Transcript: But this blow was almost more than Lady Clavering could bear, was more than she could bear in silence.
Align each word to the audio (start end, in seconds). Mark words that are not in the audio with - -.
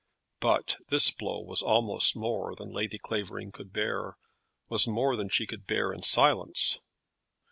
But 0.39 0.77
this 0.89 1.11
blow 1.11 1.41
was 1.41 1.61
almost 1.61 2.15
more 2.15 2.55
than 2.55 2.71
Lady 2.73 2.97
Clavering 2.97 3.51
could 3.51 3.71
bear, 3.71 4.17
was 4.67 4.87
more 4.87 5.15
than 5.15 5.29
she 5.29 5.45
could 5.45 5.67
bear 5.67 5.93
in 5.93 6.01
silence. 6.01 6.79